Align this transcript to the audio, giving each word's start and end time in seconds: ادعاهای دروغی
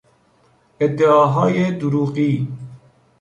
ادعاهای 0.81 1.71
دروغی 1.71 2.47